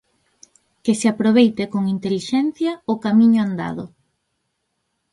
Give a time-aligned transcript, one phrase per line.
[0.83, 3.85] Que se aproveite con intelixencia o camiño andado.